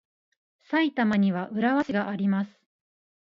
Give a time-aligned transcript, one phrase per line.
[0.63, 2.59] 埼玉には浦和市があります。